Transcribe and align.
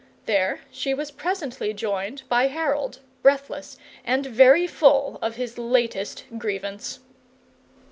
There 0.25 0.61
she 0.71 0.95
was 0.95 1.11
presently 1.11 1.75
joined 1.75 2.23
by 2.27 2.47
Harold, 2.47 3.01
breathless 3.21 3.77
and 4.03 4.25
very 4.25 4.65
full 4.65 5.19
of 5.21 5.35
his 5.35 5.59
latest 5.59 6.25
grievance. 6.39 7.01